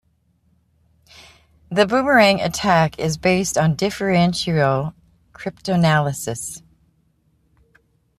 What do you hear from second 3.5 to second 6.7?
on differential cryptanalysis.